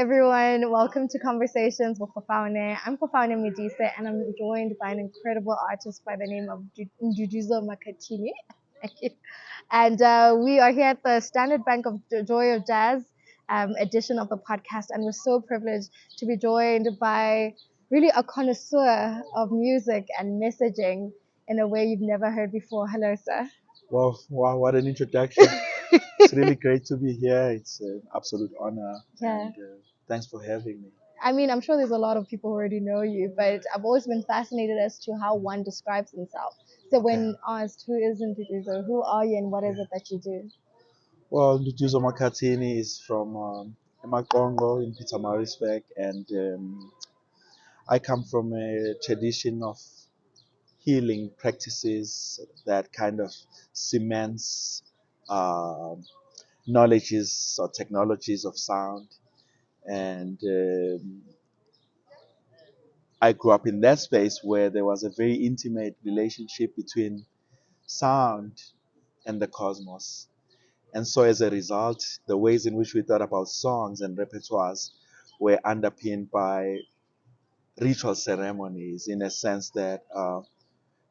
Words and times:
everyone. 0.00 0.70
Welcome 0.70 1.08
to 1.08 1.18
Conversations 1.18 2.00
with 2.00 2.08
Fafaune. 2.14 2.74
I'm 2.86 2.96
Fafaune 2.96 3.36
Medise 3.36 3.90
and 3.98 4.08
I'm 4.08 4.32
joined 4.38 4.74
by 4.80 4.92
an 4.92 4.98
incredible 4.98 5.54
artist 5.70 6.02
by 6.06 6.16
the 6.16 6.26
name 6.26 6.48
of 6.48 6.64
Nduduzo 7.04 7.60
Makhathini. 7.68 8.30
and 9.70 10.00
uh, 10.00 10.34
we 10.42 10.58
are 10.58 10.72
here 10.72 10.86
at 10.86 11.02
the 11.02 11.20
Standard 11.20 11.66
Bank 11.66 11.84
of 11.84 12.00
Joy 12.26 12.54
of 12.54 12.66
Jazz 12.66 13.02
um, 13.50 13.74
edition 13.78 14.18
of 14.18 14.30
the 14.30 14.38
podcast, 14.38 14.86
and 14.88 15.04
we're 15.04 15.12
so 15.12 15.38
privileged 15.38 15.90
to 16.16 16.24
be 16.24 16.38
joined 16.38 16.88
by 16.98 17.52
really 17.90 18.10
a 18.16 18.22
connoisseur 18.22 19.22
of 19.36 19.52
music 19.52 20.06
and 20.18 20.42
messaging 20.42 21.12
in 21.46 21.58
a 21.58 21.68
way 21.68 21.84
you've 21.84 22.00
never 22.00 22.30
heard 22.30 22.52
before. 22.52 22.88
Hello, 22.88 23.14
sir. 23.22 23.50
Wow, 23.90 24.16
wow, 24.30 24.56
what 24.56 24.74
an 24.74 24.86
introduction. 24.86 25.44
it's 26.20 26.32
really 26.32 26.54
great 26.54 26.84
to 26.86 26.96
be 26.96 27.12
here. 27.12 27.50
It's 27.50 27.80
an 27.80 28.02
absolute 28.14 28.52
honor. 28.60 28.94
Yeah. 29.20 29.40
And 29.40 29.54
uh, 29.54 29.89
thanks 30.10 30.26
for 30.26 30.42
having 30.42 30.82
me. 30.82 30.90
I 31.22 31.32
mean, 31.32 31.50
I'm 31.50 31.60
sure 31.60 31.76
there's 31.76 31.90
a 31.90 31.98
lot 31.98 32.16
of 32.16 32.28
people 32.28 32.50
who 32.50 32.54
already 32.56 32.80
know 32.80 33.02
you, 33.02 33.32
but 33.36 33.62
I've 33.74 33.84
always 33.84 34.06
been 34.06 34.24
fascinated 34.24 34.78
as 34.78 34.98
to 35.04 35.16
how 35.22 35.36
one 35.36 35.62
describes 35.62 36.10
himself. 36.12 36.54
So 36.90 36.98
when 36.98 37.36
asked 37.46 37.84
who 37.86 37.94
is 37.94 38.20
Nduduzo, 38.20 38.86
who 38.86 39.02
are 39.02 39.24
you 39.24 39.36
and 39.38 39.50
what 39.50 39.64
is 39.64 39.78
it 39.78 39.88
that 39.92 40.10
you 40.10 40.18
do? 40.18 40.50
Well, 41.30 41.58
Nduduzo 41.58 42.00
Makhathini 42.00 42.78
is 42.78 43.00
from 43.06 43.36
um, 43.36 43.76
Emakongo 44.04 44.82
in 44.82 44.94
Pietermaritzburg, 44.94 45.84
and 45.96 46.26
um, 46.32 46.92
I 47.88 47.98
come 47.98 48.24
from 48.24 48.52
a 48.54 48.94
tradition 49.04 49.62
of 49.62 49.78
healing 50.78 51.30
practices 51.38 52.40
that 52.66 52.92
kind 52.92 53.20
of 53.20 53.32
cements 53.72 54.82
uh, 55.28 55.94
knowledges 56.66 57.58
or 57.60 57.68
technologies 57.70 58.44
of 58.44 58.58
sound. 58.58 59.08
And 59.86 60.38
um, 60.44 61.22
I 63.20 63.32
grew 63.32 63.52
up 63.52 63.66
in 63.66 63.80
that 63.80 63.98
space 64.00 64.40
where 64.42 64.70
there 64.70 64.84
was 64.84 65.04
a 65.04 65.10
very 65.10 65.34
intimate 65.34 65.96
relationship 66.04 66.76
between 66.76 67.26
sound 67.86 68.62
and 69.26 69.40
the 69.42 69.48
cosmos. 69.48 70.28
And 70.94 71.06
so, 71.06 71.22
as 71.22 71.40
a 71.42 71.50
result, 71.50 72.04
the 72.26 72.36
ways 72.38 72.66
in 72.66 72.74
which 72.76 72.94
we 72.94 73.02
thought 73.02 73.22
about 73.22 73.48
songs 73.48 74.00
and 74.02 74.18
repertoires 74.18 74.90
were 75.40 75.60
underpinned 75.64 76.30
by 76.30 76.78
ritual 77.80 78.14
ceremonies 78.14 79.08
in 79.08 79.22
a 79.22 79.30
sense 79.30 79.70
that 79.70 80.02
uh, 80.14 80.40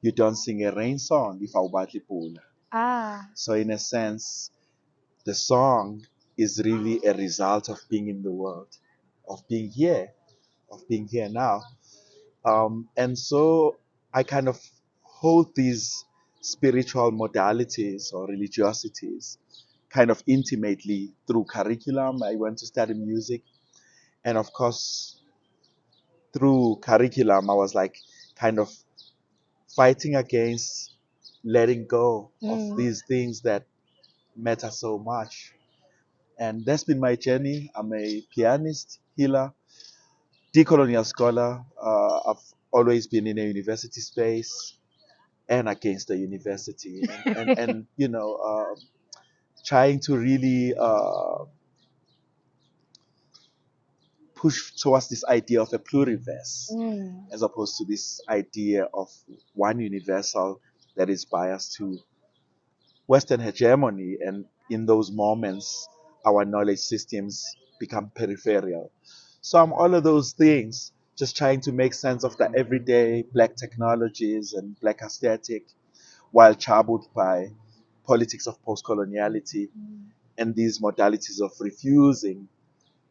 you 0.01 0.11
don't 0.11 0.35
sing 0.37 0.65
a 0.65 0.75
rain 0.75 0.99
song 0.99 1.39
if 1.41 1.53
awubatli 1.53 2.01
pula. 2.07 2.41
Ah, 2.71 3.29
So 3.33 3.53
in 3.53 3.71
a 3.71 3.79
sense, 3.79 4.51
the 5.25 5.33
song 5.33 6.05
is 6.39 6.61
really 6.63 7.01
a 7.05 7.13
result 7.13 7.69
of 7.69 7.79
being 7.89 8.07
in 8.09 8.23
the 8.23 8.31
world, 8.31 8.69
of 9.27 9.47
being 9.49 9.69
here, 9.69 10.09
of 10.71 10.87
being 10.87 11.07
here 11.07 11.29
now. 11.29 11.61
Um, 12.45 12.89
and 12.97 13.17
so 13.17 13.77
I 14.13 14.23
kind 14.23 14.47
of 14.47 14.59
hold 15.03 15.55
these 15.55 16.05
spiritual 16.41 17.11
modalities 17.11 18.13
or 18.13 18.27
religiosities 18.27 19.37
kind 19.89 20.11
of 20.11 20.23
intimately 20.27 21.13
through 21.27 21.45
curriculum. 21.45 22.23
I 22.23 22.35
went 22.35 22.59
to 22.59 22.65
study 22.67 22.93
music. 22.93 23.41
And 24.23 24.37
of 24.37 24.53
course, 24.53 25.21
through 26.33 26.77
curriculum, 26.81 27.49
I 27.49 27.53
was 27.53 27.75
like 27.75 27.97
kind 28.35 28.59
of 28.59 28.71
fighting 29.75 30.15
against 30.15 30.95
letting 31.43 31.87
go 31.87 32.31
Mm. 32.41 32.71
of 32.71 32.77
these 32.77 33.03
things 33.07 33.41
that 33.41 33.65
matter 34.35 34.69
so 34.71 34.97
much. 34.99 35.53
And 36.39 36.65
that's 36.65 36.85
been 36.85 36.99
my 36.99 37.15
journey. 37.17 37.71
I'm 37.75 37.93
a 37.93 38.21
pianist, 38.33 38.99
healer, 39.15 39.53
decolonial 40.55 41.05
scholar. 41.05 41.65
Uh, 41.81 42.19
I've 42.31 42.43
always 42.71 43.07
been 43.07 43.27
in 43.27 43.37
a 43.39 43.45
university 43.45 44.01
space 44.01 44.75
and 45.49 45.69
against 45.69 46.09
the 46.09 46.17
university. 46.17 47.05
And, 47.09 47.25
and, 47.35 47.53
and 47.57 47.87
you 47.97 48.07
know, 48.09 48.37
um 48.37 48.75
trying 49.65 49.99
to 50.01 50.17
really 50.17 50.73
uh, 50.77 51.45
push 54.35 54.73
towards 54.75 55.09
this 55.09 55.23
idea 55.25 55.61
of 55.61 55.71
a 55.73 55.79
pluriverse 55.79 56.71
mm, 56.71 57.25
as 57.31 57.41
opposed 57.41 57.77
to 57.77 57.85
this 57.85 58.21
idea 58.29 58.85
of 58.93 59.09
one 59.53 59.79
universal 59.79 60.61
that 60.95 61.09
is 61.09 61.25
biased 61.25 61.73
to 61.75 61.99
Western 63.07 63.41
hegemony. 63.41 64.17
And 64.21 64.45
in 64.69 64.85
those 64.85 65.11
moments, 65.11 65.89
our 66.25 66.45
knowledge 66.45 66.79
systems 66.79 67.55
become 67.79 68.11
peripheral. 68.15 68.91
So 69.41 69.61
I'm 69.61 69.73
all 69.73 69.93
of 69.95 70.03
those 70.03 70.33
things, 70.33 70.91
just 71.17 71.37
trying 71.37 71.61
to 71.61 71.71
make 71.71 71.93
sense 71.93 72.23
of 72.23 72.37
the 72.37 72.51
everyday 72.55 73.23
black 73.33 73.55
technologies 73.55 74.53
and 74.53 74.79
black 74.79 75.01
aesthetic, 75.01 75.65
while 76.31 76.55
troubled 76.55 77.07
by 77.15 77.51
politics 78.05 78.47
of 78.47 78.61
post-coloniality 78.63 79.69
mm. 79.69 80.05
and 80.37 80.55
these 80.55 80.79
modalities 80.79 81.41
of 81.41 81.51
refusing 81.59 82.47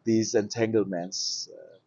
these 0.05 0.35
entanglements, 0.35 1.49
uh, 1.53 1.79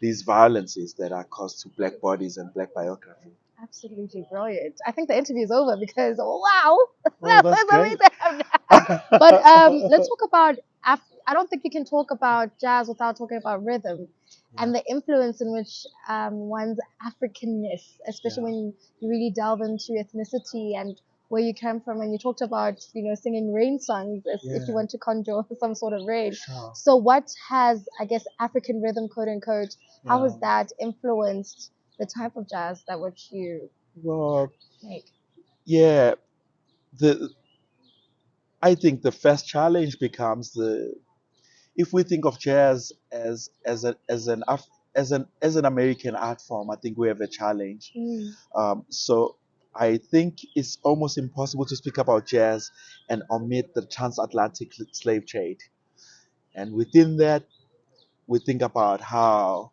these 0.00 0.22
violences 0.22 0.94
that 0.94 1.12
are 1.12 1.24
caused 1.24 1.60
to 1.60 1.68
black 1.70 2.00
bodies 2.00 2.36
and 2.36 2.52
black 2.54 2.74
biography. 2.74 3.32
Absolutely 3.62 4.26
brilliant. 4.30 4.74
I 4.84 4.90
think 4.90 5.08
the 5.08 5.16
interview 5.16 5.44
is 5.44 5.52
over 5.52 5.76
because 5.76 6.16
wow, 6.18 6.78
that's 7.22 7.44
was 7.80 7.96
amazing. 8.40 8.98
but 9.18 9.36
um, 9.46 9.82
let's 9.88 10.08
talk 10.08 10.20
about. 10.28 10.56
Af- 10.86 11.00
I 11.26 11.34
don't 11.34 11.48
think 11.48 11.62
you 11.64 11.70
can 11.70 11.84
talk 11.84 12.10
about 12.10 12.50
jazz 12.60 12.88
without 12.88 13.16
talking 13.18 13.38
about 13.38 13.64
rhythm 13.64 14.08
and 14.58 14.74
the 14.74 14.82
influence 14.90 15.40
in 15.40 15.52
which 15.52 15.84
um, 16.08 16.34
one's 16.34 16.78
Africanness, 17.04 17.82
especially 18.08 18.42
Yeah. 18.42 18.44
when 18.44 18.74
you 19.00 19.08
really 19.08 19.32
delve 19.34 19.60
into 19.62 19.92
ethnicity 19.92 20.72
and 20.76 21.00
where 21.28 21.42
you 21.42 21.54
come 21.54 21.80
from. 21.80 22.00
And 22.00 22.12
you 22.12 22.18
talked 22.18 22.42
about, 22.42 22.74
you 22.94 23.04
know, 23.08 23.14
singing 23.14 23.52
rain 23.52 23.78
songs 23.80 24.22
if, 24.26 24.40
if 24.52 24.68
you 24.68 24.74
Yeah. 24.74 24.74
want 24.74 24.90
to 24.90 24.98
conjure 24.98 25.42
some 25.60 25.74
sort 25.74 25.92
of 25.94 26.02
rain. 26.06 26.32
Sure. 26.32 26.72
So, 26.74 26.96
what 26.96 27.28
has, 27.48 27.86
I 28.00 28.06
guess, 28.06 28.24
African 28.40 28.82
rhythm, 28.82 29.08
quote 29.08 29.28
unquote, 29.28 29.74
how 30.08 30.24
has 30.24 30.36
that 30.40 30.70
influenced 30.80 31.70
the 31.98 32.06
type 32.06 32.36
of 32.36 32.48
jazz 32.48 32.84
that 32.88 33.00
which 33.00 33.28
you 33.32 33.70
Well, 34.02 34.52
make? 34.82 35.06
yeah, 35.66 36.14
the 36.98 37.30
I 38.62 38.74
think 38.74 39.02
the 39.02 39.12
first 39.12 39.46
challenge 39.46 39.98
becomes 39.98 40.52
the 40.52 40.94
if 41.76 41.92
we 41.92 42.02
think 42.02 42.24
of 42.24 42.38
jazz 42.38 42.92
as 43.10 43.50
as 43.64 43.84
a 43.84 43.96
as 44.08 44.28
an 44.28 44.44
Af- 44.46 44.68
as 44.94 45.12
an 45.12 45.26
as 45.40 45.56
an 45.56 45.64
American 45.64 46.14
art 46.14 46.40
form, 46.40 46.70
I 46.70 46.76
think 46.76 46.98
we 46.98 47.08
have 47.08 47.20
a 47.20 47.26
challenge. 47.26 47.92
Mm. 47.96 48.32
Um, 48.54 48.84
so 48.88 49.36
I 49.74 49.96
think 49.96 50.38
it's 50.54 50.78
almost 50.82 51.16
impossible 51.16 51.64
to 51.66 51.76
speak 51.76 51.98
about 51.98 52.26
jazz 52.26 52.70
and 53.08 53.22
omit 53.30 53.74
the 53.74 53.86
transatlantic 53.86 54.72
slave 54.92 55.26
trade. 55.26 55.60
And 56.54 56.74
within 56.74 57.16
that, 57.16 57.44
we 58.26 58.38
think 58.38 58.60
about 58.60 59.00
how 59.00 59.72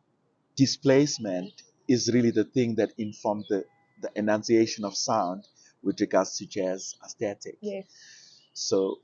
displacement 0.56 1.52
is 1.88 2.10
really 2.14 2.32
the 2.32 2.46
thing 2.46 2.76
that 2.76 2.92
informed 2.98 3.46
the, 3.50 3.66
the 4.02 4.10
enunciation 4.16 4.86
of 4.86 4.96
sound 4.96 5.46
with 5.84 6.00
regards 6.00 6.38
to 6.38 6.46
jazz 6.46 6.96
aesthetic. 7.04 7.58
Yes. 7.62 7.86
So, 8.62 9.00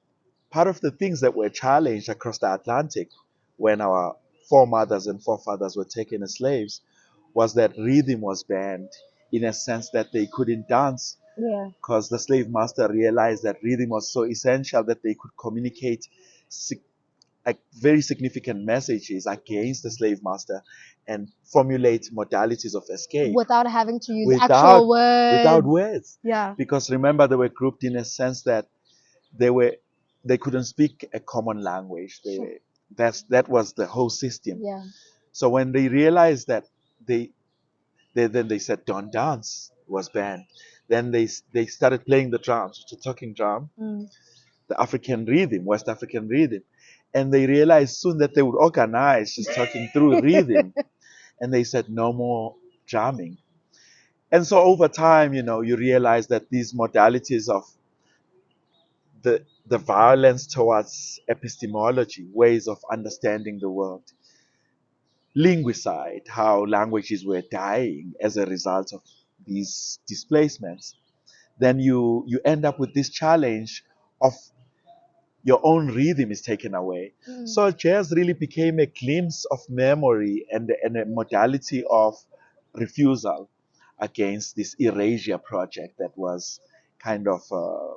part 0.51 0.67
of 0.67 0.81
the 0.81 0.91
things 0.91 1.21
that 1.21 1.33
were 1.35 1.47
challenged 1.49 2.09
across 2.09 2.39
the 2.39 2.53
Atlantic 2.53 3.09
when 3.55 3.79
our 3.79 4.17
foremothers 4.49 5.07
and 5.07 5.23
forefathers 5.23 5.77
were 5.77 5.85
taken 5.85 6.23
as 6.23 6.35
slaves 6.35 6.81
was 7.33 7.53
that 7.55 7.71
rhythm 7.77 8.19
was 8.21 8.43
banned 8.43 8.89
in 9.31 9.45
a 9.45 9.53
sense 9.53 9.89
that 9.91 10.11
they 10.11 10.27
couldn't 10.27 10.67
dance 10.67 11.17
Yeah. 11.37 11.69
because 11.77 12.09
the 12.09 12.19
slave 12.19 12.49
master 12.49 12.87
realized 12.91 13.43
that 13.43 13.63
rhythm 13.63 13.89
was 13.89 14.11
so 14.11 14.23
essential 14.25 14.83
that 14.83 15.01
they 15.03 15.13
could 15.15 15.31
communicate 15.39 16.05
sig- 16.49 16.83
like 17.45 17.59
very 17.73 18.01
significant 18.01 18.63
messages 18.65 19.25
against 19.25 19.83
the 19.83 19.91
slave 19.91 20.19
master 20.23 20.61
and 21.07 21.29
formulate 21.53 22.09
modalities 22.13 22.75
of 22.75 22.83
escape 22.89 23.33
Without 23.33 23.67
having 23.67 23.99
to 24.01 24.13
use 24.13 24.27
Without- 24.27 24.51
actual 24.51 24.89
words. 24.89 25.37
without 25.37 25.63
words 25.63 26.17
Yeah. 26.23 26.55
because 26.57 26.89
remember 26.91 27.25
they 27.27 27.35
were 27.37 27.49
grouped 27.49 27.83
in 27.85 27.95
a 27.95 28.03
sense 28.05 28.41
that 28.43 28.67
they 29.37 29.49
were 29.49 29.73
they 30.23 30.37
couldn't 30.37 30.65
speak 30.65 31.07
a 31.13 31.19
common 31.19 31.61
language 31.61 32.21
they 32.25 32.35
Sure. 32.37 32.53
that's 32.95 33.23
that 33.23 33.47
was 33.49 33.73
the 33.73 33.85
whole 33.87 34.09
system 34.09 34.59
Yeah. 34.61 34.83
so 35.31 35.49
when 35.49 35.71
they 35.71 35.87
realized 35.87 36.47
that 36.47 36.65
they, 37.07 37.31
they 38.15 38.27
then 38.27 38.47
they 38.47 38.59
said 38.59 38.85
don't 38.85 39.11
dance 39.11 39.71
was 39.87 40.09
banned 40.09 40.45
then 40.89 41.11
they 41.11 41.27
they 41.53 41.65
started 41.65 42.05
playing 42.05 42.31
the 42.31 42.39
drums 42.39 42.79
which 42.83 42.97
is 42.97 43.03
talking 43.03 43.33
drum 43.33 43.69
Mm. 43.79 44.07
the 44.69 44.79
african 44.81 45.25
rhythm 45.25 45.65
west 45.65 45.87
african 45.87 46.27
rhythm 46.27 46.63
and 47.13 47.33
they 47.33 47.45
realized 47.47 47.97
soon 47.97 48.17
that 48.19 48.33
they 48.35 48.41
would 48.43 48.57
organize 48.57 49.35
just 49.35 49.53
talking 49.55 49.89
through 49.93 50.17
rhythm 50.29 50.73
and 51.41 51.53
they 51.53 51.63
said 51.63 51.89
no 51.89 52.13
more 52.13 52.55
drumming 52.87 53.37
and 54.31 54.45
so 54.45 54.59
over 54.61 54.87
time 54.87 55.33
you 55.33 55.43
know 55.43 55.61
you 55.61 55.75
realize 55.77 56.27
that 56.27 56.49
these 56.49 56.73
modalities 56.73 57.49
of 57.49 57.63
the 59.25 59.35
the 59.73 59.77
violence 59.77 60.47
towards 60.57 61.19
epistemology 61.35 62.25
ways 62.41 62.67
of 62.67 62.77
understanding 62.91 63.57
the 63.59 63.69
world 63.69 64.05
linguicide, 65.35 66.27
how 66.27 66.65
languages 66.65 67.25
were 67.25 67.43
dying 67.51 68.13
as 68.21 68.37
a 68.37 68.45
result 68.45 68.93
of 68.93 69.01
these 69.45 69.99
displacements, 70.07 70.95
then 71.59 71.79
you 71.79 72.23
you 72.27 72.39
end 72.45 72.65
up 72.65 72.79
with 72.79 72.93
this 72.93 73.09
challenge 73.09 73.83
of 74.21 74.33
your 75.43 75.59
own 75.63 75.87
rhythm 75.93 76.31
is 76.31 76.41
taken 76.41 76.73
away. 76.73 77.13
Mm. 77.29 77.47
So 77.47 77.69
jazz 77.69 78.11
really 78.11 78.33
became 78.33 78.79
a 78.79 78.87
glimpse 78.87 79.45
of 79.51 79.59
memory 79.69 80.45
and, 80.51 80.71
and 80.83 80.97
a 80.97 81.05
modality 81.05 81.83
of 81.87 82.15
refusal 82.73 83.47
against 83.99 84.55
this 84.55 84.75
erasure 84.79 85.37
project 85.37 85.99
that 85.99 86.17
was 86.17 86.59
kind 86.97 87.27
of 87.27 87.43
uh, 87.51 87.93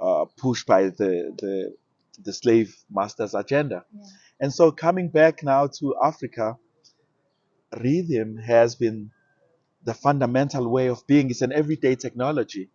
uh, 0.00 0.24
pushed 0.36 0.66
by 0.66 0.84
the, 0.84 1.34
the 1.38 1.74
the 2.24 2.32
slave 2.32 2.74
master's 2.90 3.34
agenda. 3.34 3.84
Yeah. 3.94 4.02
And 4.40 4.52
so 4.52 4.70
coming 4.72 5.08
back 5.10 5.42
now 5.42 5.66
to 5.80 5.94
Africa, 6.02 6.56
rhythm 7.78 8.38
has 8.38 8.74
been 8.74 9.10
the 9.84 9.94
fundamental 9.94 10.68
way 10.68 10.88
of 10.88 11.06
being. 11.06 11.30
It's 11.30 11.42
an 11.42 11.52
everyday 11.52 11.94
technology. 11.96 12.70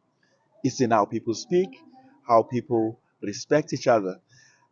It's 0.64 0.82
in 0.82 0.92
how 0.92 1.06
people 1.06 1.34
speak, 1.34 1.70
how 2.28 2.44
people 2.44 3.00
respect 3.22 3.74
each 3.74 3.88
other. 3.88 4.20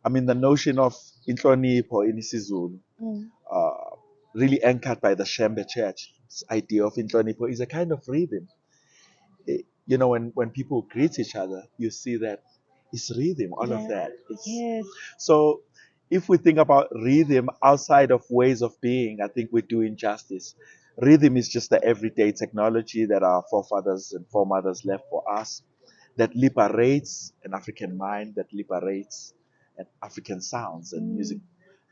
I 0.04 0.08
mean, 0.08 0.26
the 0.26 0.34
notion 0.34 0.78
of 0.78 0.94
inhlonipho 1.28 2.08
in 2.08 2.18
isiZulu, 2.18 2.78
Mm. 3.02 3.30
uh, 3.50 3.96
really 4.34 4.62
anchored 4.62 5.00
by 5.00 5.14
the 5.14 5.24
Shembe 5.24 5.66
Church, 5.68 6.12
this 6.28 6.44
idea 6.50 6.84
of 6.84 6.94
inhlonipho 6.94 7.50
is 7.50 7.60
a 7.60 7.66
kind 7.66 7.92
of 7.92 8.02
rhythm. 8.06 8.48
You 9.90 9.98
know, 9.98 10.08
when, 10.14 10.30
when 10.34 10.50
people 10.50 10.86
greet 10.94 11.18
each 11.18 11.34
other, 11.34 11.62
you 11.78 11.90
see 11.90 12.16
that 12.18 12.40
it's 12.92 13.10
rhythm, 13.16 13.50
all 13.58 13.72
of 13.72 13.82
that. 13.88 14.10
It's, 14.30 14.46
Yes. 14.46 14.86
so 15.18 15.36
if 16.10 16.28
we 16.28 16.36
think 16.38 16.58
about 16.58 16.88
rhythm 16.92 17.48
outside 17.62 18.10
of 18.10 18.22
ways 18.30 18.62
of 18.62 18.72
being, 18.80 19.18
I 19.24 19.28
think 19.28 19.50
we're 19.52 19.70
doing 19.76 19.96
justice. 19.96 20.54
Rhythm 20.98 21.36
is 21.36 21.48
just 21.48 21.70
the 21.70 21.82
everyday 21.84 22.32
technology 22.32 23.06
that 23.06 23.22
our 23.22 23.42
forefathers 23.50 24.12
and 24.14 24.26
foremothers 24.28 24.82
left 24.84 25.04
for 25.10 25.22
us 25.40 25.62
that 26.16 26.34
liberates 26.36 27.32
an 27.44 27.54
African 27.54 27.96
mind, 27.96 28.34
that 28.36 28.46
liberates 28.52 29.34
an 29.78 29.86
African 30.04 30.40
sounds 30.40 30.92
and 30.92 31.04
Mm. 31.10 31.14
music 31.16 31.38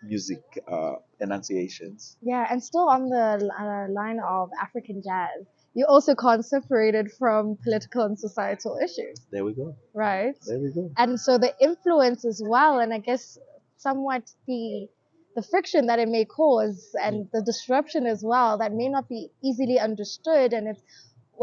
music 0.02 0.42
uh, 0.70 0.94
enunciations. 1.20 2.16
Yeah, 2.22 2.46
and 2.50 2.62
still 2.62 2.88
on 2.88 3.08
the 3.08 3.50
uh, 3.58 3.92
line 3.92 4.20
of 4.26 4.50
African 4.62 5.02
jazz, 5.02 5.46
you 5.74 5.86
also 5.86 6.14
can't 6.14 6.44
separate 6.44 6.94
it 6.94 7.10
from 7.18 7.56
political 7.62 8.02
and 8.04 8.18
societal 8.18 8.78
issues, 8.82 9.20
There 9.30 9.44
we 9.44 9.52
go. 9.54 9.74
right? 9.94 10.34
There 10.46 10.58
we 10.58 10.72
go. 10.72 10.90
And 10.96 11.20
so 11.20 11.38
the 11.38 11.54
influence 11.60 12.24
as 12.24 12.42
well, 12.44 12.78
and 12.80 12.92
I 12.92 12.98
guess 12.98 13.38
somewhat 13.76 14.30
the 14.46 14.88
the 15.36 15.42
friction 15.42 15.86
that 15.86 16.00
it 16.00 16.08
may 16.08 16.24
cause 16.24 16.88
and 17.00 17.28
the 17.32 17.42
disruption 17.42 18.06
as 18.06 18.24
well 18.24 18.58
that 18.58 18.72
may 18.72 18.88
not 18.88 19.08
be 19.08 19.28
easily 19.44 19.78
understood 19.78 20.52
and 20.52 20.66
it's 20.66 20.82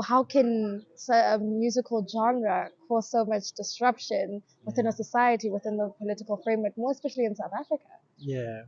how 0.03 0.23
can 0.23 0.85
a 1.09 1.37
musical 1.39 2.05
genre 2.11 2.69
cause 2.87 3.09
so 3.09 3.25
much 3.25 3.51
disruption 3.53 4.41
within 4.65 4.87
a 4.87 4.91
society 4.91 5.49
within 5.49 5.77
the 5.77 5.89
political 5.97 6.37
framework 6.43 6.73
more 6.77 6.91
especially 6.91 7.25
in 7.25 7.35
south 7.35 7.51
africa 7.57 7.85
Yeah. 8.17 8.63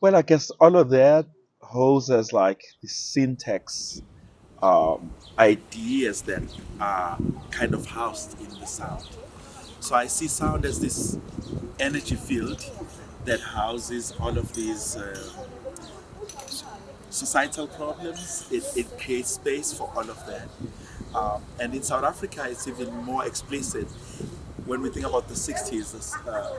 Well, 0.00 0.16
I 0.16 0.22
guess 0.22 0.50
all 0.50 0.76
of 0.76 0.90
that 0.90 1.26
holds 1.60 2.10
as 2.10 2.32
like 2.32 2.62
the 2.82 2.88
syntax 2.88 4.02
um, 4.62 5.10
ideas 5.38 6.22
that 6.22 6.42
are 6.80 7.18
kind 7.50 7.74
of 7.74 7.86
housed 7.86 8.38
in 8.40 8.48
the 8.60 8.66
sound. 8.66 9.06
So 9.80 9.94
I 9.94 10.06
see 10.06 10.28
sound 10.28 10.64
as 10.64 10.80
this 10.80 11.18
energy 11.78 12.16
field 12.16 12.64
that 13.24 13.40
houses 13.40 14.14
all 14.18 14.36
of 14.36 14.54
these 14.54 14.96
uh, 14.96 15.30
societal 17.14 17.68
problems. 17.68 18.46
It, 18.50 18.64
it 18.76 18.98
creates 18.98 19.30
space 19.30 19.72
for 19.72 19.90
all 19.94 20.08
of 20.10 20.26
that. 20.26 20.48
Um, 21.14 21.42
and 21.60 21.74
in 21.74 21.82
South 21.82 22.04
Africa, 22.04 22.46
it's 22.48 22.66
even 22.66 22.92
more 23.04 23.24
explicit. 23.24 23.86
When 24.66 24.82
we 24.82 24.90
think 24.90 25.06
about 25.06 25.28
the 25.28 25.34
60s, 25.34 25.92
this, 25.92 26.16
uh, 26.26 26.56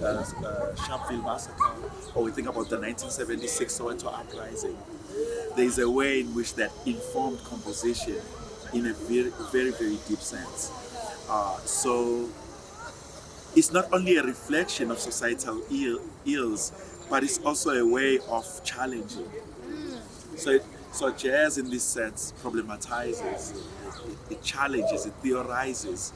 uh, 0.00 0.04
uh, 0.04 0.74
Sharpeville 0.74 1.22
massacre, 1.24 1.72
or 2.14 2.24
we 2.24 2.32
think 2.32 2.48
about 2.48 2.68
the 2.68 2.78
1976 2.78 3.78
Soweto 3.78 4.12
uprising, 4.12 4.76
there 5.54 5.64
is 5.64 5.78
a 5.78 5.88
way 5.88 6.20
in 6.20 6.34
which 6.34 6.54
that 6.54 6.72
informed 6.84 7.42
composition 7.44 8.16
in 8.74 8.86
a 8.86 8.92
very, 8.92 9.30
very, 9.52 9.70
very 9.70 9.98
deep 10.08 10.20
sense. 10.20 10.72
Uh, 11.28 11.56
so 11.58 12.28
it's 13.54 13.72
not 13.72 13.92
only 13.92 14.16
a 14.16 14.22
reflection 14.22 14.90
of 14.90 14.98
societal 14.98 15.62
ill, 15.70 16.00
ills, 16.26 16.72
but 17.08 17.22
it's 17.22 17.38
also 17.38 17.70
a 17.70 17.86
way 17.86 18.18
of 18.28 18.64
challenging. 18.64 19.30
So, 20.38 20.58
so 20.92 21.12
jazz 21.12 21.58
in 21.58 21.70
this 21.70 21.84
sense 21.84 22.32
problematizes, 22.42 23.54
it, 24.10 24.32
it, 24.32 24.42
challenges, 24.42 25.06
it 25.06 25.12
theorizes. 25.22 26.12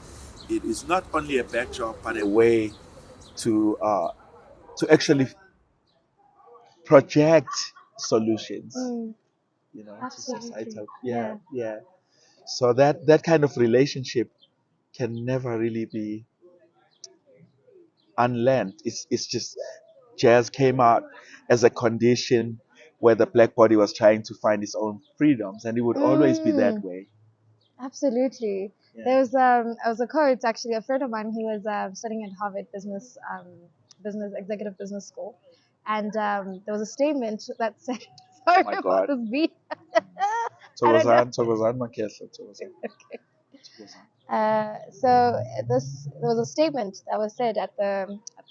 It 0.49 0.63
is 0.63 0.87
not 0.87 1.05
only 1.13 1.37
a 1.37 1.43
backdrop, 1.43 2.01
but 2.03 2.17
a 2.17 2.25
way 2.25 2.71
to 3.37 3.77
uh, 3.77 4.09
to 4.79 4.91
actually 4.91 5.27
project 6.85 7.49
solutions. 7.97 8.75
Mm, 8.75 9.13
You 9.73 9.83
know, 9.85 9.95
to 9.95 10.05
Absolutely. 10.05 10.41
societal. 10.49 10.87
Yeah, 11.03 11.37
yeah. 11.53 11.79
So 12.47 12.73
that 12.73 13.05
that 13.07 13.23
kind 13.23 13.43
of 13.43 13.57
relationship 13.57 14.31
can 14.97 15.25
never 15.25 15.57
really 15.59 15.85
be 15.85 16.25
unlearned. 18.17 18.73
It's 18.85 19.05
it's 19.09 19.25
just 19.25 19.57
jazz 20.17 20.49
came 20.49 20.79
out 20.79 21.03
as 21.49 21.63
a 21.63 21.69
condition 21.69 22.59
where 23.03 23.15
the 23.15 23.27
black 23.27 23.55
body 23.55 23.75
was 23.77 23.93
trying 23.93 24.23
to 24.23 24.35
find 24.43 24.63
its 24.63 24.75
own 24.75 25.01
freedoms, 25.19 25.65
and 25.65 25.77
it 25.77 25.81
would 25.81 25.97
always 25.97 26.39
be 26.41 26.53
that 26.53 26.75
Mm. 26.75 26.83
way. 26.83 27.09
absolutely 27.81 28.73
Yeah. 28.95 29.05
there 29.05 29.19
was 29.19 29.35
um 29.35 29.75
I 29.85 29.89
was 29.89 30.01
a 30.01 30.07
quote 30.07 30.39
actually 30.45 30.75
a 30.75 30.81
friend 30.83 31.03
of 31.03 31.11
mine 31.11 31.31
he 31.37 31.45
was 31.45 31.65
um, 31.67 31.95
studying 31.95 32.23
at 32.25 32.37
harvard 32.41 32.67
business 32.73 33.17
um 33.33 33.47
business 34.03 34.33
executive 34.37 34.77
business 34.79 35.07
school 35.07 35.39
and 35.87 36.15
um 36.17 36.61
there 36.65 36.73
was 36.73 36.81
a 36.83 36.87
statement 36.87 37.43
that 37.59 37.75
said 37.81 37.99
sorry 38.47 38.61
Oh 38.61 38.63
my 38.63 38.77
about 38.83 38.83
God. 38.83 39.09
this 39.09 39.19
beat 39.31 39.53
I 40.85 40.93
don't 40.93 41.09
know. 41.09 41.23
Thokozani, 41.23 41.33
Thokozani 41.37 41.77
Makehla, 41.79 42.09
okay. 42.85 43.19
Uh, 44.29 44.75
so 44.91 45.35
this 45.69 46.07
there 46.21 46.29
was 46.29 46.39
a 46.39 46.45
statement 46.45 46.97
that 47.09 47.19
was 47.19 47.35
said 47.35 47.57
at 47.57 47.71
the 47.77 48.07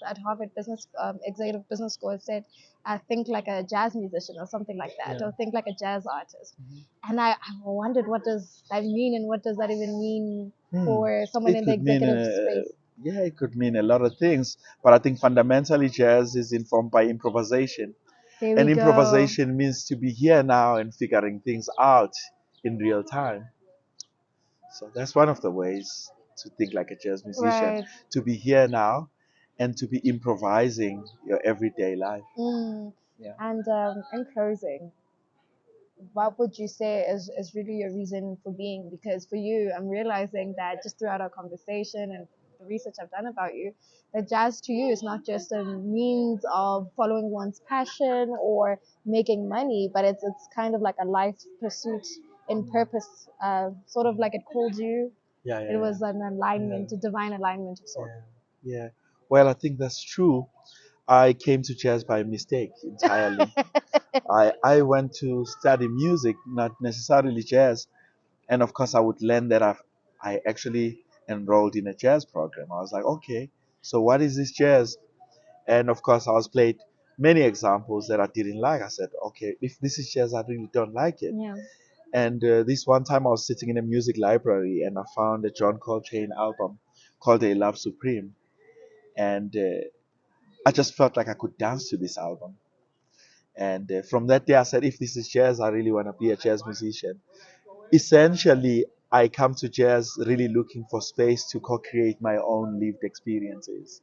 at, 0.07 0.17
Harvard 0.25 0.49
Business 0.55 0.87
um, 0.99 1.19
Executive 1.25 1.67
Business 1.67 1.95
School. 1.95 2.11
It 2.11 2.23
said, 2.23 2.45
"I 2.85 2.97
think 2.99 3.27
like 3.27 3.47
a 3.47 3.63
jazz 3.63 3.95
musician 3.95 4.35
or 4.39 4.45
something 4.47 4.77
like 4.77 4.93
that, 5.03 5.17
Yeah. 5.19 5.27
or 5.27 5.31
think 5.33 5.53
like 5.53 5.65
a 5.67 5.73
jazz 5.73 6.05
artist." 6.05 6.55
Mhm. 6.61 6.83
And 7.09 7.19
I, 7.19 7.31
I 7.31 7.51
wondered 7.63 8.07
what 8.07 8.23
does 8.23 8.63
that 8.69 8.83
mean, 8.83 9.15
and 9.15 9.27
what 9.27 9.43
does 9.43 9.57
that 9.57 9.71
even 9.71 9.99
mean 9.99 10.53
Hmm. 10.71 10.85
for 10.85 11.25
someone 11.31 11.53
It 11.53 11.59
in 11.59 11.65
the 11.65 11.73
executive 11.73 12.19
uh, 12.19 12.41
space? 12.41 12.73
Yeah, 13.03 13.21
it 13.21 13.35
could 13.37 13.55
mean 13.55 13.75
a 13.75 13.83
lot 13.83 14.01
of 14.03 14.15
things, 14.17 14.57
but 14.83 14.93
I 14.93 14.99
think 14.99 15.19
fundamentally 15.19 15.89
jazz 15.89 16.35
is 16.35 16.53
informed 16.53 16.91
by 16.91 17.05
improvisation. 17.05 17.95
And 18.41 18.69
go. 18.69 18.71
improvisation 18.71 19.57
means 19.57 19.85
to 19.85 19.95
be 19.95 20.11
here 20.11 20.43
now 20.43 20.75
and 20.77 20.93
figuring 20.93 21.39
things 21.41 21.67
out 21.79 22.13
in 22.63 22.77
real 22.77 23.03
time. 23.03 23.45
So 24.73 24.89
that's 24.93 25.15
one 25.15 25.29
of 25.29 25.41
the 25.41 25.51
ways 25.51 26.11
to 26.37 26.49
think 26.49 26.73
like 26.73 26.91
a 26.91 26.95
jazz 26.95 27.23
musician. 27.23 27.75
Right. 27.75 27.85
To 28.11 28.21
be 28.21 28.35
here 28.35 28.67
now 28.67 29.09
and 29.59 29.77
to 29.77 29.87
be 29.87 29.99
improvising 29.99 31.05
your 31.27 31.39
everyday 31.45 31.95
life. 31.95 32.23
Mm. 32.37 32.93
Yeah. 33.19 33.33
And 33.39 33.65
um, 33.67 34.03
in 34.13 34.25
closing, 34.33 34.91
what 36.13 36.37
would 36.39 36.57
you 36.57 36.67
say 36.67 37.01
is, 37.01 37.29
is 37.37 37.53
really 37.55 37.77
your 37.77 37.93
reason 37.93 38.37
for 38.43 38.51
being? 38.51 38.89
Because 38.89 39.25
for 39.25 39.35
you, 39.35 39.71
I'm 39.75 39.87
realizing 39.87 40.55
that 40.57 40.83
just 40.83 40.99
throughout 40.99 41.21
our 41.21 41.29
conversation 41.29 42.11
and 42.11 42.27
the 42.59 42.65
research 42.65 42.95
I've 43.01 43.11
done 43.11 43.27
about 43.27 43.53
you, 43.53 43.73
that 44.13 44.27
jazz 44.27 44.59
to 44.61 44.73
you 44.73 44.91
is 44.91 45.03
not 45.03 45.25
just 45.25 45.51
a 45.51 45.63
means 45.63 46.43
of 46.51 46.89
following 46.95 47.29
one's 47.29 47.61
passion 47.67 48.35
or 48.39 48.79
making 49.05 49.47
money, 49.47 49.89
but 49.93 50.03
it's 50.05 50.23
it's 50.23 50.47
kind 50.55 50.75
of 50.75 50.81
like 50.81 50.95
a 51.01 51.05
life 51.05 51.35
pursuit 51.59 52.05
in 52.49 52.69
purpose. 52.69 53.27
Uh, 53.41 53.71
sort 53.87 54.05
of 54.05 54.17
like 54.17 54.33
it 54.33 54.41
called 54.51 54.75
you. 54.77 55.11
Yeah, 55.43 55.59
yeah. 55.59 55.73
It 55.73 55.77
was 55.77 56.01
an 56.01 56.21
alignment, 56.21 56.91
a 56.91 56.97
divine 56.97 57.33
alignment 57.33 57.79
of 57.79 57.89
sorts. 57.89 58.11
yeah. 58.63 58.75
yeah. 58.75 58.87
Well, 59.29 59.47
I 59.47 59.53
think 59.53 59.77
that's 59.77 60.01
true. 60.01 60.47
I 61.07 61.33
came 61.33 61.63
to 61.63 61.75
jazz 61.75 62.03
by 62.03 62.23
mistake 62.23 62.71
entirely. 62.83 63.53
I, 64.29 64.53
I 64.63 64.81
went 64.83 65.13
to 65.15 65.45
study 65.45 65.87
music, 65.87 66.35
not 66.47 66.71
necessarily 66.81 67.43
jazz. 67.43 67.87
And 68.47 68.61
of 68.61 68.73
course, 68.73 68.95
I 68.95 68.99
would 68.99 69.21
learn 69.21 69.49
that 69.49 69.61
I, 69.61 69.75
I 70.21 70.39
actually 70.47 71.03
enrolled 71.27 71.75
in 71.75 71.87
a 71.87 71.93
jazz 71.93 72.25
program. 72.25 72.67
I 72.71 72.75
was 72.81 72.91
like, 72.93 73.03
okay, 73.03 73.49
so 73.81 74.01
what 74.01 74.21
is 74.21 74.37
this 74.37 74.51
jazz? 74.51 74.97
And 75.67 75.89
of 75.89 76.01
course, 76.01 76.27
I 76.27 76.31
was 76.31 76.47
played 76.47 76.77
many 77.17 77.41
examples 77.41 78.07
that 78.07 78.19
I 78.19 78.27
didn't 78.27 78.59
like. 78.59 78.81
I 78.81 78.87
said, 78.87 79.09
okay, 79.27 79.55
if 79.61 79.79
this 79.79 79.99
is 79.99 80.11
jazz, 80.11 80.33
I 80.33 80.41
really 80.47 80.69
don't 80.73 80.93
like 80.93 81.21
it. 81.21 81.33
Yeah. 81.37 81.55
And 82.13 82.43
uh, 82.43 82.63
this 82.63 82.85
one 82.87 83.03
time, 83.03 83.25
I 83.27 83.31
was 83.31 83.45
sitting 83.47 83.69
in 83.69 83.77
a 83.77 83.81
music 83.81 84.17
library 84.17 84.83
and 84.83 84.97
I 84.99 85.03
found 85.15 85.45
a 85.45 85.51
John 85.51 85.79
Coltrane 85.79 86.31
album 86.37 86.79
called 87.19 87.43
A 87.43 87.55
Love 87.55 87.77
Supreme. 87.77 88.35
And 89.17 89.55
uh, 89.57 89.87
I 90.65 90.71
just 90.71 90.95
felt 90.95 91.17
like 91.17 91.27
I 91.29 91.35
could 91.35 91.57
dance 91.57 91.89
to 91.89 91.97
this 91.97 92.17
album. 92.17 92.57
And 93.55 93.91
uh, 93.91 94.01
from 94.03 94.27
that 94.27 94.45
day, 94.45 94.55
I 94.55 94.63
said, 94.63 94.83
if 94.83 94.97
this 94.99 95.15
is 95.17 95.27
jazz, 95.27 95.59
I 95.59 95.69
really 95.69 95.91
want 95.91 96.07
to 96.07 96.13
be 96.13 96.31
a 96.31 96.37
jazz 96.37 96.65
musician. 96.65 97.19
Essentially, 97.93 98.85
I 99.11 99.27
come 99.29 99.55
to 99.55 99.69
jazz 99.69 100.13
really 100.25 100.47
looking 100.49 100.85
for 100.89 101.01
space 101.01 101.47
to 101.51 101.59
co 101.59 101.77
create 101.79 102.21
my 102.21 102.37
own 102.37 102.79
lived 102.79 103.03
experiences. 103.03 104.01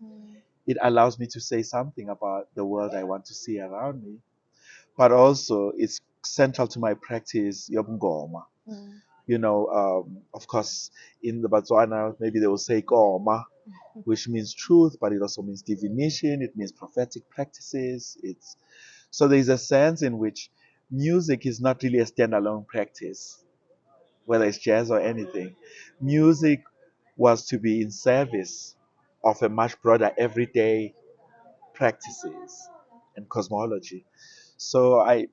It 0.66 0.78
allows 0.82 1.18
me 1.18 1.26
to 1.28 1.40
say 1.40 1.62
something 1.62 2.08
about 2.08 2.48
the 2.54 2.64
world 2.64 2.94
I 2.94 3.04
want 3.04 3.26
to 3.26 3.34
see 3.34 3.60
around 3.60 4.04
me, 4.04 4.18
but 4.96 5.12
also 5.12 5.72
it's 5.76 6.00
central 6.24 6.66
to 6.68 6.78
my 6.78 6.94
practice, 6.94 7.70
yobungoma. 7.70 8.44
You 9.26 9.38
know, 9.38 9.68
um, 9.68 10.22
of 10.34 10.46
course, 10.46 10.90
in 11.22 11.42
the 11.42 11.48
Botswana, 11.48 12.16
maybe 12.20 12.40
they 12.40 12.46
will 12.48 12.58
say 12.58 12.82
goma, 12.82 13.44
which 14.04 14.28
means 14.28 14.54
truth, 14.54 14.96
but 15.00 15.12
it 15.12 15.22
also 15.22 15.42
means 15.42 15.62
divination, 15.62 16.42
it 16.42 16.56
means 16.56 16.72
prophetic 16.72 17.28
practices. 17.30 18.18
It's 18.22 18.56
so 19.10 19.28
there's 19.28 19.48
a 19.48 19.58
sense 19.58 20.02
in 20.02 20.18
which 20.18 20.50
music 20.90 21.46
is 21.46 21.60
not 21.60 21.82
really 21.82 21.98
a 22.00 22.04
standalone 22.06 22.66
practice, 22.66 23.44
whether 24.26 24.44
it's 24.44 24.58
jazz 24.58 24.90
or 24.90 25.00
anything. 25.00 25.54
Music 26.00 26.62
was 27.16 27.46
to 27.48 27.58
be 27.58 27.82
in 27.82 27.90
service 27.90 28.76
of 29.24 29.42
a 29.42 29.48
much 29.48 29.80
broader 29.82 30.12
everyday 30.18 30.94
practices 31.74 32.68
and 33.16 33.28
cosmology. 33.28 34.06
So 34.56 35.00
I 35.00 35.28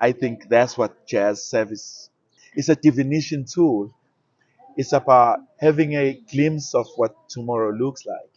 I 0.00 0.12
think 0.12 0.48
that's 0.48 0.76
what 0.76 1.06
jazz 1.06 1.44
service 1.44 2.10
is 2.54 2.68
a 2.68 2.76
divination 2.76 3.44
tool. 3.44 3.92
It's 4.76 4.92
about 4.92 5.40
having 5.58 5.94
a 5.94 6.20
glimpse 6.30 6.74
of 6.74 6.86
what 6.96 7.14
tomorrow 7.30 7.72
looks 7.72 8.04
like. 8.06 8.30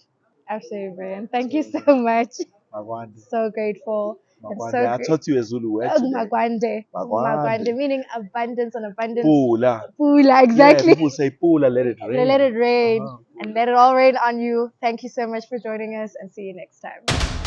Absolutely 0.49 0.95
brilliant. 0.95 1.31
Thank 1.31 1.53
you 1.53 1.63
so 1.63 1.81
much. 1.97 2.35
Makwande. 2.73 3.19
So 3.29 3.51
grateful. 3.51 4.19
Makwande. 4.41 4.71
so 4.71 4.85
I 4.87 4.97
great. 4.97 5.07
taught 5.07 5.27
you 5.27 5.37
a 5.39 5.43
Zulu 5.43 5.69
word 5.71 5.91
Oh. 5.93 5.99
Makwande. 6.15 6.85
Makwande. 6.95 7.37
Makwande, 7.37 7.75
meaning 7.75 8.03
abundance 8.15 8.73
and 8.75 8.85
abundance. 8.85 9.25
Pula. 9.27 9.81
Pula, 9.99 10.23
Yeah, 10.25 10.41
exactly. 10.43 10.95
people 10.95 11.09
say 11.09 11.29
pula, 11.29 11.69
let 11.69 11.85
it 11.87 11.97
rain. 12.07 12.27
Let 12.27 12.41
it 12.41 12.53
rain 12.55 13.01
Uh-huh. 13.03 13.17
and 13.41 13.53
let 13.53 13.67
it 13.67 13.75
all 13.75 13.95
rain 13.95 14.15
on 14.17 14.39
you. 14.39 14.71
Thank 14.81 15.03
you 15.03 15.09
so 15.09 15.27
much 15.27 15.47
for 15.49 15.59
joining 15.59 15.95
us 15.95 16.15
and 16.19 16.31
see 16.31 16.43
you 16.43 16.55
next 16.55 16.79
time. 16.79 17.38